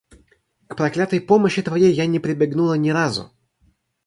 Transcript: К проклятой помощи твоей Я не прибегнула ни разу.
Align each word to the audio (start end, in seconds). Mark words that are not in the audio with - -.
К 0.67 0.75
проклятой 0.75 1.21
помощи 1.21 1.61
твоей 1.61 1.93
Я 1.93 2.07
не 2.07 2.17
прибегнула 2.19 2.73
ни 2.73 2.89
разу. 2.89 3.31